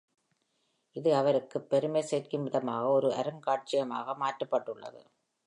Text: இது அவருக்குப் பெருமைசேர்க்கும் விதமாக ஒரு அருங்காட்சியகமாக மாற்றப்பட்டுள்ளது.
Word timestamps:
இது 0.95 1.15
அவருக்குப் 1.15 1.67
பெருமைசேர்க்கும் 1.69 2.43
விதமாக 2.43 2.87
ஒரு 2.87 3.09
அருங்காட்சியகமாக 3.11 4.15
மாற்றப்பட்டுள்ளது. 4.19 5.01